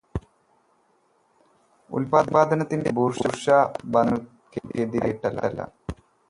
[1.91, 5.61] ഉല്പാദനത്തിന്റെ ബൂർഷ്വാബന്ധങ്ങൾക്കെതിരായിട്ടല്ല.